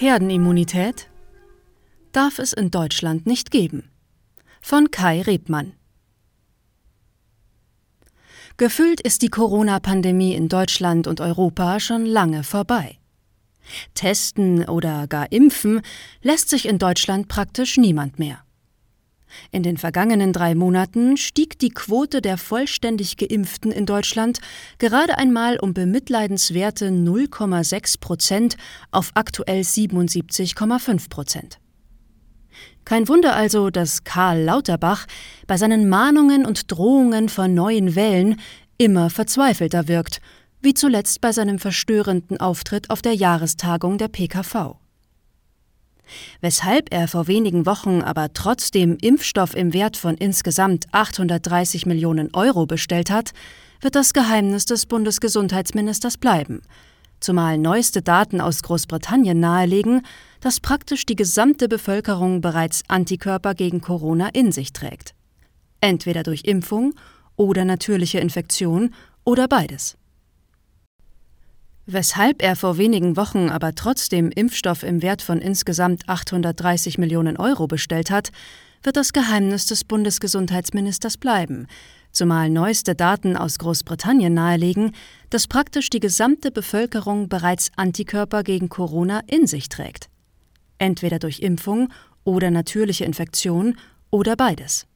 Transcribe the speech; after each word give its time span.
Herdenimmunität 0.00 1.10
darf 2.12 2.38
es 2.38 2.54
in 2.54 2.70
Deutschland 2.70 3.26
nicht 3.26 3.50
geben. 3.50 3.90
Von 4.62 4.90
Kai 4.90 5.20
Rebmann. 5.20 5.74
Gefühlt 8.56 9.02
ist 9.02 9.20
die 9.20 9.28
Corona-Pandemie 9.28 10.32
in 10.32 10.48
Deutschland 10.48 11.06
und 11.06 11.20
Europa 11.20 11.80
schon 11.80 12.06
lange 12.06 12.44
vorbei. 12.44 12.96
Testen 13.92 14.64
oder 14.64 15.06
gar 15.06 15.30
impfen 15.32 15.82
lässt 16.22 16.48
sich 16.48 16.66
in 16.66 16.78
Deutschland 16.78 17.28
praktisch 17.28 17.76
niemand 17.76 18.18
mehr. 18.18 18.42
In 19.50 19.62
den 19.62 19.76
vergangenen 19.76 20.32
drei 20.32 20.54
Monaten 20.54 21.16
stieg 21.16 21.58
die 21.58 21.70
Quote 21.70 22.20
der 22.20 22.38
vollständig 22.38 23.16
Geimpften 23.16 23.72
in 23.72 23.86
Deutschland 23.86 24.40
gerade 24.78 25.18
einmal 25.18 25.58
um 25.58 25.74
bemitleidenswerte 25.74 26.88
0,6 26.88 28.00
Prozent 28.00 28.56
auf 28.90 29.10
aktuell 29.14 29.60
77,5 29.60 31.08
Prozent. 31.08 31.58
Kein 32.84 33.08
Wunder 33.08 33.36
also, 33.36 33.70
dass 33.70 34.04
Karl 34.04 34.42
Lauterbach 34.42 35.06
bei 35.46 35.56
seinen 35.56 35.88
Mahnungen 35.88 36.44
und 36.44 36.70
Drohungen 36.70 37.28
vor 37.28 37.46
neuen 37.46 37.94
Wellen 37.94 38.40
immer 38.78 39.10
verzweifelter 39.10 39.86
wirkt, 39.88 40.20
wie 40.62 40.74
zuletzt 40.74 41.20
bei 41.20 41.32
seinem 41.32 41.58
verstörenden 41.58 42.40
Auftritt 42.40 42.90
auf 42.90 43.02
der 43.02 43.14
Jahrestagung 43.14 43.98
der 43.98 44.08
PKV. 44.08 44.79
Weshalb 46.40 46.92
er 46.92 47.08
vor 47.08 47.26
wenigen 47.26 47.66
Wochen 47.66 48.02
aber 48.02 48.32
trotzdem 48.32 48.96
Impfstoff 49.00 49.54
im 49.54 49.72
Wert 49.72 49.96
von 49.96 50.16
insgesamt 50.16 50.86
830 50.92 51.86
Millionen 51.86 52.34
Euro 52.34 52.66
bestellt 52.66 53.10
hat, 53.10 53.32
wird 53.80 53.94
das 53.94 54.12
Geheimnis 54.12 54.64
des 54.66 54.86
Bundesgesundheitsministers 54.86 56.18
bleiben, 56.18 56.62
zumal 57.20 57.58
neueste 57.58 58.02
Daten 58.02 58.40
aus 58.40 58.62
Großbritannien 58.62 59.40
nahelegen, 59.40 60.02
dass 60.40 60.60
praktisch 60.60 61.06
die 61.06 61.16
gesamte 61.16 61.68
Bevölkerung 61.68 62.40
bereits 62.40 62.82
Antikörper 62.88 63.54
gegen 63.54 63.80
Corona 63.80 64.28
in 64.32 64.52
sich 64.52 64.72
trägt. 64.72 65.14
Entweder 65.80 66.22
durch 66.22 66.44
Impfung 66.44 66.94
oder 67.36 67.64
natürliche 67.64 68.20
Infektion 68.20 68.94
oder 69.24 69.48
beides. 69.48 69.96
Weshalb 71.92 72.40
er 72.40 72.54
vor 72.54 72.78
wenigen 72.78 73.16
Wochen 73.16 73.48
aber 73.48 73.74
trotzdem 73.74 74.30
Impfstoff 74.30 74.84
im 74.84 75.02
Wert 75.02 75.22
von 75.22 75.40
insgesamt 75.40 76.08
830 76.08 76.98
Millionen 76.98 77.36
Euro 77.36 77.66
bestellt 77.66 78.12
hat, 78.12 78.30
wird 78.84 78.96
das 78.96 79.12
Geheimnis 79.12 79.66
des 79.66 79.82
Bundesgesundheitsministers 79.82 81.16
bleiben, 81.16 81.66
zumal 82.12 82.48
neueste 82.48 82.94
Daten 82.94 83.36
aus 83.36 83.58
Großbritannien 83.58 84.32
nahelegen, 84.32 84.92
dass 85.30 85.48
praktisch 85.48 85.90
die 85.90 85.98
gesamte 85.98 86.52
Bevölkerung 86.52 87.28
bereits 87.28 87.72
Antikörper 87.74 88.44
gegen 88.44 88.68
Corona 88.68 89.22
in 89.26 89.48
sich 89.48 89.68
trägt. 89.68 90.08
Entweder 90.78 91.18
durch 91.18 91.40
Impfung 91.40 91.92
oder 92.22 92.52
natürliche 92.52 93.04
Infektion 93.04 93.76
oder 94.10 94.36
beides. 94.36 94.86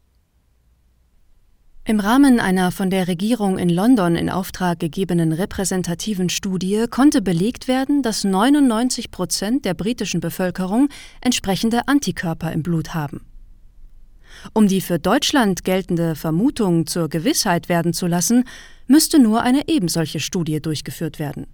Im 1.87 2.01
Rahmen 2.01 2.41
einer 2.41 2.73
von 2.73 2.89
der 2.89 3.09
Regierung 3.09 3.59
in 3.59 3.69
London 3.69 4.17
in 4.17 4.31
Auftrag 4.31 4.81
gegebenen 4.81 5.35
repräsentativen 5.35 6.31
Studie 6.31 6.87
konnte 6.89 7.21
belegt 7.21 7.69
werden, 7.69 8.03
dass 8.03 8.25
99 8.25 9.11
Prozent 9.11 9.67
der 9.67 9.75
britischen 9.75 10.21
Bevölkerung 10.21 10.89
entsprechende 11.21 11.87
Antikörper 11.87 12.53
im 12.53 12.63
Blut 12.63 12.95
haben. 12.95 13.21
Um 14.55 14.67
die 14.67 14.81
für 14.81 14.99
Deutschland 14.99 15.65
geltende 15.65 16.15
Vermutung 16.15 16.87
zur 16.87 17.11
Gewissheit 17.11 17.69
werden 17.69 17.93
zu 17.93 18.07
lassen, 18.07 18.45
müsste 18.87 19.19
nur 19.19 19.43
eine 19.43 19.69
ebensolche 19.69 20.21
Studie 20.21 20.63
durchgeführt 20.63 21.19
werden. 21.19 21.47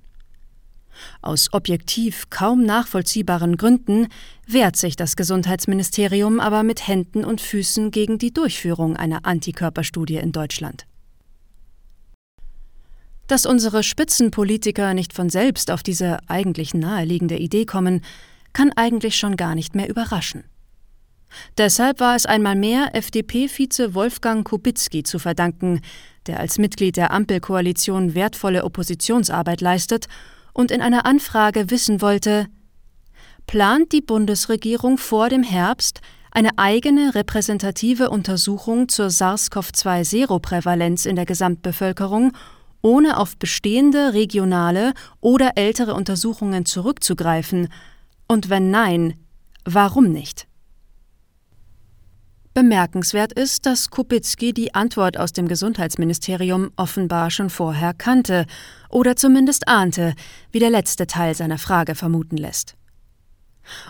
Aus 1.22 1.52
objektiv 1.52 2.30
kaum 2.30 2.64
nachvollziehbaren 2.64 3.56
Gründen 3.56 4.08
wehrt 4.46 4.76
sich 4.76 4.96
das 4.96 5.16
Gesundheitsministerium 5.16 6.40
aber 6.40 6.62
mit 6.62 6.86
Händen 6.86 7.24
und 7.24 7.40
Füßen 7.40 7.90
gegen 7.90 8.18
die 8.18 8.32
Durchführung 8.32 8.96
einer 8.96 9.26
Antikörperstudie 9.26 10.16
in 10.16 10.32
Deutschland. 10.32 10.86
Dass 13.26 13.46
unsere 13.46 13.84
Spitzenpolitiker 13.84 14.92
nicht 14.92 15.12
von 15.12 15.30
selbst 15.30 15.70
auf 15.70 15.84
diese 15.84 16.18
eigentlich 16.28 16.74
naheliegende 16.74 17.36
Idee 17.36 17.64
kommen, 17.64 18.00
kann 18.52 18.72
eigentlich 18.74 19.16
schon 19.16 19.36
gar 19.36 19.54
nicht 19.54 19.76
mehr 19.76 19.88
überraschen. 19.88 20.44
Deshalb 21.58 22.00
war 22.00 22.16
es 22.16 22.26
einmal 22.26 22.56
mehr 22.56 22.94
FDP-Vize 22.94 23.94
Wolfgang 23.94 24.44
Kubicki 24.44 25.02
zu 25.04 25.18
verdanken, 25.18 25.80
der 26.26 26.40
als 26.40 26.58
Mitglied 26.58 26.96
der 26.96 27.12
Ampelkoalition 27.12 28.14
wertvolle 28.14 28.64
Oppositionsarbeit 28.64 29.60
leistet 29.60 30.08
und 30.52 30.70
in 30.70 30.82
einer 30.82 31.06
Anfrage 31.06 31.70
wissen 31.70 32.00
wollte, 32.00 32.46
plant 33.46 33.92
die 33.92 34.00
Bundesregierung 34.00 34.98
vor 34.98 35.28
dem 35.28 35.42
Herbst 35.42 36.00
eine 36.30 36.50
eigene 36.58 37.14
repräsentative 37.14 38.10
Untersuchung 38.10 38.88
zur 38.88 39.10
SARS-CoV-2-Seroprävalenz 39.10 41.06
in 41.06 41.16
der 41.16 41.26
Gesamtbevölkerung, 41.26 42.32
ohne 42.82 43.18
auf 43.18 43.36
bestehende 43.36 44.14
regionale 44.14 44.94
oder 45.20 45.52
ältere 45.56 45.94
Untersuchungen 45.94 46.64
zurückzugreifen? 46.64 47.68
Und 48.28 48.48
wenn 48.48 48.70
nein, 48.70 49.14
warum 49.64 50.12
nicht? 50.12 50.46
Bemerkenswert 52.52 53.32
ist, 53.32 53.64
dass 53.64 53.90
Kubicki 53.90 54.52
die 54.52 54.74
Antwort 54.74 55.16
aus 55.16 55.32
dem 55.32 55.46
Gesundheitsministerium 55.46 56.72
offenbar 56.76 57.30
schon 57.30 57.48
vorher 57.48 57.94
kannte 57.94 58.44
oder 58.88 59.14
zumindest 59.14 59.68
ahnte, 59.68 60.14
wie 60.50 60.58
der 60.58 60.70
letzte 60.70 61.06
Teil 61.06 61.34
seiner 61.34 61.58
Frage 61.58 61.94
vermuten 61.94 62.36
lässt. 62.36 62.74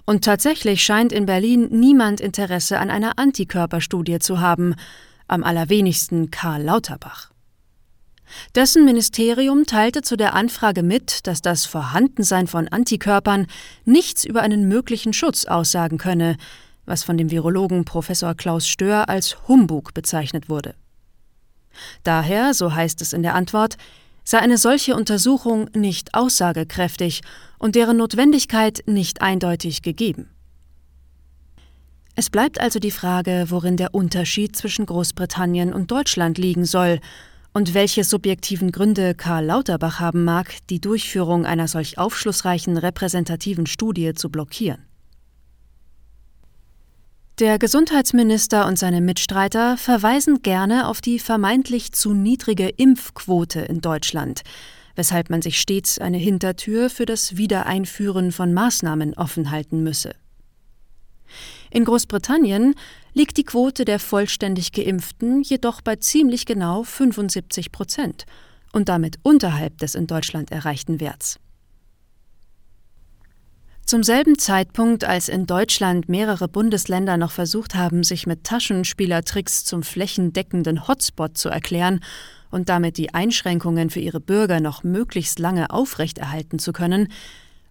Und 0.05 0.25
tatsächlich 0.25 0.83
scheint 0.83 1.11
in 1.11 1.25
Berlin 1.25 1.69
niemand 1.71 2.21
Interesse 2.21 2.79
an 2.79 2.91
einer 2.91 3.19
Antikörperstudie 3.19 4.19
zu 4.19 4.41
haben, 4.41 4.75
am 5.27 5.43
allerwenigsten 5.43 6.31
Karl 6.31 6.63
Lauterbach. 6.63 7.31
Dessen 8.55 8.85
Ministerium 8.85 9.65
teilte 9.65 10.03
zu 10.03 10.17
der 10.17 10.35
Anfrage 10.35 10.83
mit, 10.83 11.27
dass 11.27 11.41
das 11.41 11.65
Vorhandensein 11.65 12.47
von 12.47 12.69
Antikörpern 12.69 13.47
nichts 13.85 14.25
über 14.25 14.43
einen 14.43 14.69
möglichen 14.69 15.13
Schutz 15.13 15.47
aussagen 15.47 15.99
könne, 15.99 16.37
was 16.91 17.05
von 17.05 17.17
dem 17.17 17.31
Virologen 17.31 17.85
Professor 17.85 18.35
Klaus 18.35 18.69
Stör 18.69 19.09
als 19.09 19.49
Humbug 19.49 19.95
bezeichnet 19.95 20.51
wurde. 20.51 20.75
Daher, 22.03 22.53
so 22.53 22.75
heißt 22.75 23.01
es 23.01 23.13
in 23.13 23.23
der 23.23 23.35
Antwort, 23.35 23.77
sei 24.25 24.39
eine 24.39 24.59
solche 24.59 24.95
Untersuchung 24.97 25.71
nicht 25.75 26.15
aussagekräftig 26.15 27.23
und 27.59 27.77
deren 27.77 27.97
Notwendigkeit 27.97 28.83
nicht 28.87 29.23
eindeutig 29.23 29.83
gegeben. 29.83 30.29
Es 32.17 32.29
bleibt 32.29 32.61
also 32.61 32.81
die 32.81 32.91
Frage, 32.91 33.47
worin 33.49 33.77
der 33.77 33.95
Unterschied 33.95 34.57
zwischen 34.57 34.85
Großbritannien 34.85 35.73
und 35.73 35.91
Deutschland 35.91 36.39
liegen 36.39 36.65
soll 36.65 36.99
und 37.55 37.73
welche 37.73 38.05
subjektiven 38.05 38.73
Gründe 38.73 39.15
Karl 39.15 39.47
Lauterbach 39.47 40.01
haben 40.01 40.25
mag, 40.25 40.55
die 40.69 40.81
Durchführung 40.81 41.47
einer 41.47 41.69
solch 41.69 41.99
aufschlussreichen 41.99 42.77
repräsentativen 42.77 43.67
Studie 43.67 44.13
zu 44.15 44.29
blockieren. 44.29 44.90
Der 47.41 47.59
Gesundheitsminister 47.59 48.67
und 48.67 48.79
seine 48.79 49.01
Mitstreiter 49.01 49.79
verweisen 49.79 50.43
gerne 50.43 50.87
auf 50.87 51.01
die 51.01 51.19
vermeintlich 51.19 51.91
zu 51.93 52.13
niedrige 52.13 52.69
Impfquote 52.69 53.61
in 53.61 53.81
Deutschland, 53.81 54.43
weshalb 54.95 55.31
man 55.31 55.41
sich 55.41 55.59
stets 55.59 55.99
eine 55.99 56.19
Hintertür 56.19 56.91
für 56.91 57.07
das 57.07 57.39
Wiedereinführen 57.39 58.31
von 58.31 58.53
Maßnahmen 58.53 59.15
offen 59.15 59.51
halten 59.51 59.83
müsse. 59.83 60.11
In 61.71 61.87
Großbritannien 61.87 62.75
liegt 63.15 63.39
die 63.39 63.45
Quote 63.45 63.87
der 63.87 64.01
vollständig 64.01 64.73
Geimpften 64.73 65.41
jedoch 65.41 65.81
bei 65.81 65.97
ziemlich 65.97 66.45
genau 66.45 66.83
75 66.83 67.73
Prozent 67.73 68.27
und 68.75 68.91
damit 68.91 69.19
unterhalb 69.23 69.79
des 69.79 69.95
in 69.95 70.07
Deutschland 70.07 70.53
erreichten 70.53 71.01
Werts. 71.01 71.41
Zum 73.91 74.05
selben 74.05 74.39
Zeitpunkt, 74.39 75.03
als 75.03 75.29
in 75.29 75.47
Deutschland 75.47 76.09
mehrere 76.09 76.47
Bundesländer 76.47 77.17
noch 77.17 77.33
versucht 77.33 77.75
haben, 77.75 78.05
sich 78.05 78.25
mit 78.25 78.45
Taschenspielertricks 78.45 79.65
zum 79.65 79.83
flächendeckenden 79.83 80.87
Hotspot 80.87 81.37
zu 81.37 81.49
erklären 81.49 81.99
und 82.53 82.69
damit 82.69 82.99
die 82.99 83.13
Einschränkungen 83.15 83.91
für 83.91 83.99
ihre 83.99 84.21
Bürger 84.21 84.61
noch 84.61 84.85
möglichst 84.85 85.41
lange 85.41 85.71
aufrechterhalten 85.71 86.61
zu 86.61 86.73
können, 86.73 87.09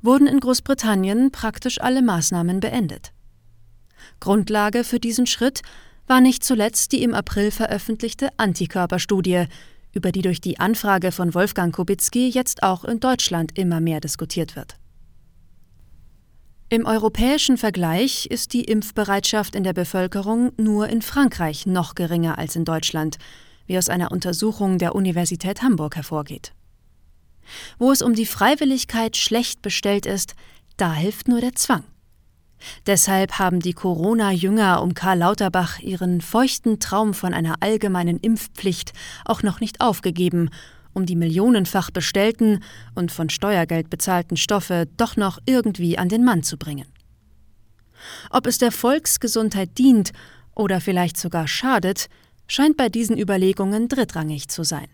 wurden 0.02 0.28
in 0.28 0.42
Großbritannien 0.42 1.32
praktisch 1.32 1.80
alle 1.80 2.02
Maßnahmen 2.02 2.60
beendet. 2.60 3.14
Grundlage 4.20 4.84
für 4.84 5.00
diesen 5.00 5.26
Schritt 5.26 5.62
war 6.06 6.20
nicht 6.20 6.44
zuletzt 6.44 6.92
die 6.92 7.02
im 7.02 7.14
April 7.14 7.50
veröffentlichte 7.50 8.28
Antikörperstudie, 8.36 9.46
über 9.94 10.12
die 10.12 10.22
durch 10.22 10.42
die 10.42 10.60
Anfrage 10.60 11.14
von 11.14 11.34
Wolfgang 11.34 11.74
Kubicki 11.74 12.28
jetzt 12.28 12.62
auch 12.62 12.84
in 12.84 13.00
Deutschland 13.00 13.58
immer 13.58 13.80
mehr 13.80 14.02
diskutiert 14.02 14.58
wird. 14.58 14.76
Im 16.72 16.86
europäischen 16.86 17.58
Vergleich 17.58 18.28
ist 18.28 18.54
die 18.54 18.64
Impfbereitschaft 18.64 19.56
in 19.56 19.64
der 19.64 19.74
Bevölkerung 19.74 20.52
nur 20.56 20.88
in 20.88 21.02
Frankreich 21.02 21.66
noch 21.66 21.96
geringer 21.96 22.38
als 22.38 22.56
in 22.56 22.64
Deutschland, 22.64 23.18
wie 23.66 23.76
aus 23.76 23.90
einer 23.90 24.12
Untersuchung 24.12 24.78
der 24.78 24.94
Universität 24.94 25.64
Hamburg 25.64 25.96
hervorgeht. 25.96 26.54
Wo 27.80 27.92
es 27.92 28.04
um 28.04 28.14
die 28.14 28.28
Freiwilligkeit 28.28 29.18
schlecht 29.18 29.64
bestellt 29.64 30.06
ist, 30.06 30.36
Da 30.78 30.94
hilft 30.94 31.28
nur 31.28 31.42
der 31.42 31.56
Zwang. 31.56 31.84
Deshalb 32.86 33.40
haben 33.40 33.60
die 33.60 33.74
Corona-Jünger 33.74 34.82
um 34.82 34.94
Karl 34.94 35.18
Lauterbach 35.18 35.80
ihren 35.80 36.22
feuchten 36.22 36.80
Traum 36.80 37.14
von 37.14 37.34
einer 37.34 37.56
allgemeinen 37.62 38.18
Impfpflicht 38.20 38.94
auch 39.26 39.44
noch 39.44 39.60
nicht 39.60 39.82
aufgegeben, 39.82 40.52
um 40.94 41.06
die 41.06 41.16
millionenfach 41.16 41.92
bestellten 41.92 42.64
und 42.96 43.12
von 43.12 43.30
Steuergeld 43.30 43.90
bezahlten 43.90 44.38
Stoffe 44.38 44.88
doch 44.98 45.16
noch 45.16 45.40
irgendwie 45.46 45.98
an 45.98 46.10
den 46.10 46.24
Mann 46.24 46.44
zu 46.44 46.58
bringen. 46.58 46.88
Ob 48.30 48.48
es 48.48 48.58
der 48.58 48.72
Volksgesundheit 48.72 49.78
dient 49.78 50.12
oder 50.56 50.82
vielleicht 50.82 51.18
sogar 51.18 51.48
schadet, 51.48 52.08
scheint 52.48 52.78
bei 52.78 52.90
diesen 52.90 53.18
Überlegungen 53.18 53.88
drittrangig 53.88 54.48
zu 54.48 54.64
sein. 54.64 54.88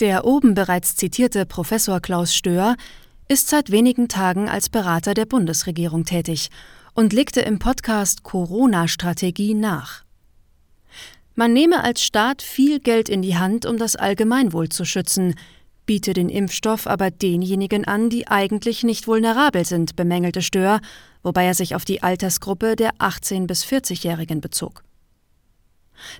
Der 0.00 0.24
oben 0.24 0.54
bereits 0.54 0.96
zitierte 0.96 1.46
Professor 1.46 2.00
Klaus 2.00 2.34
Stöhr 2.34 2.76
ist 3.28 3.48
seit 3.48 3.70
wenigen 3.70 4.08
Tagen 4.08 4.48
als 4.48 4.68
Berater 4.68 5.14
der 5.14 5.24
Bundesregierung 5.24 6.04
tätig 6.04 6.50
und 6.94 7.12
legte 7.12 7.40
im 7.40 7.58
Podcast 7.58 8.22
Corona-Strategie 8.22 9.54
nach. 9.54 10.04
Man 11.36 11.52
nehme 11.52 11.82
als 11.82 12.02
Staat 12.02 12.42
viel 12.42 12.78
Geld 12.78 13.08
in 13.08 13.20
die 13.20 13.36
Hand, 13.36 13.66
um 13.66 13.76
das 13.76 13.96
Allgemeinwohl 13.96 14.68
zu 14.68 14.84
schützen, 14.84 15.34
biete 15.84 16.12
den 16.12 16.28
Impfstoff 16.28 16.86
aber 16.86 17.10
denjenigen 17.10 17.84
an, 17.84 18.08
die 18.08 18.28
eigentlich 18.28 18.84
nicht 18.84 19.08
vulnerabel 19.08 19.64
sind, 19.64 19.96
bemängelte 19.96 20.42
Stör, 20.42 20.80
wobei 21.24 21.44
er 21.44 21.54
sich 21.54 21.74
auf 21.74 21.84
die 21.84 22.04
Altersgruppe 22.04 22.76
der 22.76 22.92
18- 22.98 23.48
bis 23.48 23.64
40-Jährigen 23.64 24.40
bezog. 24.40 24.84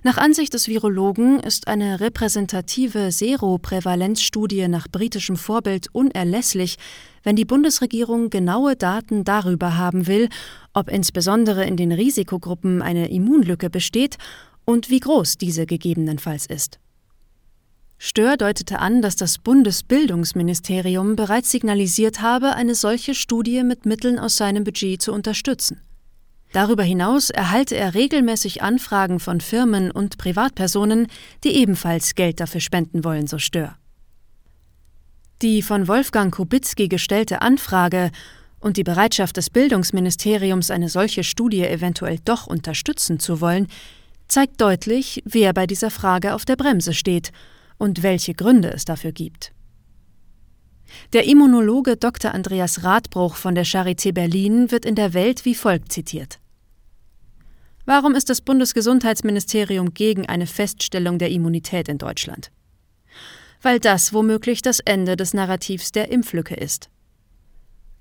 Nach 0.03 0.17
Ansicht 0.17 0.53
des 0.53 0.67
Virologen 0.67 1.39
ist 1.39 1.67
eine 1.67 1.99
repräsentative 1.99 3.11
Seroprävalenzstudie 3.11 4.67
nach 4.67 4.87
britischem 4.89 5.37
Vorbild 5.37 5.87
unerlässlich, 5.93 6.75
wenn 7.23 7.35
die 7.35 7.45
Bundesregierung 7.45 8.29
genaue 8.29 8.75
Daten 8.75 9.23
darüber 9.23 9.77
haben 9.77 10.07
will, 10.07 10.29
ob 10.73 10.89
insbesondere 10.89 11.65
in 11.65 11.77
den 11.77 11.91
Risikogruppen 11.91 12.81
eine 12.81 13.09
Immunlücke 13.09 13.69
besteht 13.69 14.17
und 14.65 14.89
wie 14.89 14.99
groß 14.99 15.37
diese 15.37 15.65
gegebenenfalls 15.65 16.45
ist. 16.45 16.79
Stör 17.97 18.35
deutete 18.35 18.79
an, 18.79 19.01
dass 19.01 19.15
das 19.15 19.37
Bundesbildungsministerium 19.37 21.15
bereits 21.15 21.49
signalisiert 21.51 22.21
habe, 22.21 22.55
eine 22.55 22.75
solche 22.75 23.15
Studie 23.15 23.63
mit 23.63 23.85
Mitteln 23.85 24.19
aus 24.19 24.35
seinem 24.35 24.63
Budget 24.63 25.01
zu 25.01 25.13
unterstützen. 25.13 25.79
Darüber 26.51 26.83
hinaus 26.83 27.29
erhalte 27.29 27.75
er 27.75 27.95
regelmäßig 27.95 28.61
Anfragen 28.61 29.19
von 29.19 29.41
Firmen 29.41 29.91
und 29.91 30.17
Privatpersonen, 30.17 31.07
die 31.43 31.55
ebenfalls 31.55 32.15
Geld 32.15 32.39
dafür 32.39 32.61
spenden 32.61 33.03
wollen, 33.03 33.27
so 33.27 33.39
Stör. 33.39 33.75
Die 35.41 35.61
von 35.61 35.87
Wolfgang 35.87 36.33
Kubicki 36.33 36.87
gestellte 36.87 37.41
Anfrage 37.41 38.11
und 38.59 38.77
die 38.77 38.83
Bereitschaft 38.83 39.35
des 39.37 39.49
Bildungsministeriums, 39.49 40.71
eine 40.71 40.89
solche 40.89 41.23
Studie 41.23 41.65
eventuell 41.65 42.19
doch 42.23 42.47
unterstützen 42.47 43.19
zu 43.19 43.41
wollen, 43.41 43.67
zeigt 44.27 44.61
deutlich, 44.61 45.21
wer 45.25 45.53
bei 45.53 45.67
dieser 45.67 45.91
Frage 45.91 46.33
auf 46.33 46.45
der 46.45 46.55
Bremse 46.55 46.93
steht 46.93 47.31
und 47.77 48.03
welche 48.03 48.33
Gründe 48.33 48.71
es 48.71 48.85
dafür 48.85 49.11
gibt. 49.11 49.51
Der 51.13 51.25
Immunologe 51.25 51.97
Dr. 51.97 52.33
Andreas 52.33 52.83
Radbruch 52.83 53.35
von 53.35 53.55
der 53.55 53.65
Charité 53.65 54.13
Berlin 54.13 54.71
wird 54.71 54.85
in 54.85 54.95
der 54.95 55.13
Welt 55.13 55.45
wie 55.45 55.55
folgt 55.55 55.91
zitiert. 55.91 56.39
Warum 57.85 58.15
ist 58.15 58.29
das 58.29 58.41
Bundesgesundheitsministerium 58.41 59.93
gegen 59.93 60.25
eine 60.25 60.47
Feststellung 60.47 61.19
der 61.19 61.29
Immunität 61.29 61.87
in 61.87 61.99
Deutschland? 61.99 62.51
Weil 63.61 63.79
das 63.79 64.13
womöglich 64.13 64.61
das 64.61 64.79
Ende 64.79 65.15
des 65.15 65.33
Narrativs 65.33 65.91
der 65.91 66.11
Impflücke 66.11 66.55
ist. 66.55 66.89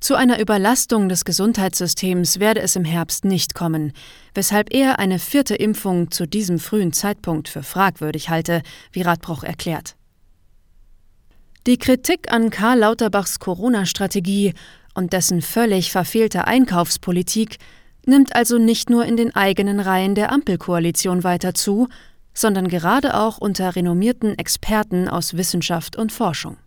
Zu 0.00 0.17
einer 0.17 0.38
Überlastung 0.38 1.08
des 1.08 1.25
Gesundheitssystems 1.25 2.38
werde 2.38 2.61
es 2.61 2.76
im 2.76 2.85
Herbst 2.85 3.25
nicht 3.25 3.55
kommen, 3.55 3.93
weshalb 4.35 4.73
er 4.75 4.99
eine 4.99 5.19
vierte 5.19 5.55
Impfung 5.55 6.11
zu 6.11 6.26
diesem 6.26 6.58
frühen 6.58 6.93
Zeitpunkt 6.93 7.49
für 7.49 7.62
fragwürdig 7.62 8.29
halte, 8.29 8.62
wie 8.93 9.02
Radbruch 9.02 9.44
erklärt. 9.44 9.96
Die 11.67 11.79
Kritik 11.79 12.31
an 12.31 12.50
Karl 12.50 12.81
Lauterbachs 12.81 13.38
Corona-Strategie 13.38 14.52
und 14.93 15.14
dessen 15.14 15.41
völlig 15.41 15.91
verfehlte 15.91 16.46
Einkaufspolitik 16.46 17.56
nimmt 18.05 18.37
also 18.37 18.58
nicht 18.58 18.91
nur 18.91 19.06
in 19.06 19.17
den 19.17 19.35
eigenen 19.35 19.81
Reihen 19.81 20.14
der 20.14 20.31
Ampelkoalition 20.31 21.25
weiter 21.25 21.55
zu, 21.55 21.88
sondern 22.35 22.69
gerade 22.69 23.19
auch 23.19 23.38
unter 23.38 23.75
renommierten 23.76 24.38
Experten 24.38 25.08
aus 25.08 25.38
Wissenschaft 25.38 25.96
und 25.96 26.12
Forschung. 26.12 26.58